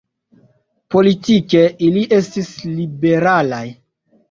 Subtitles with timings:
[0.95, 2.51] Politike, ili estis
[2.81, 3.65] liberalaj.